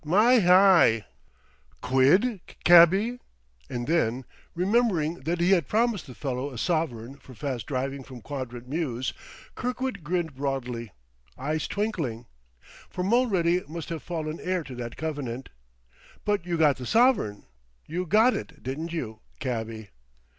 [0.03, 1.05] My heye!"
[1.81, 3.19] "Quid, cabby?"
[3.69, 8.21] And then, remembering that he had promised the fellow a sovereign for fast driving from
[8.21, 9.13] Quadrant Mews,
[9.53, 10.91] Kirkwood grinned broadly,
[11.37, 12.25] eyes twinkling;
[12.89, 15.49] for Mulready must have fallen heir to that covenant.
[16.25, 17.45] "But you got the sovereign?
[17.85, 19.89] You got it, didn't you, cabby?"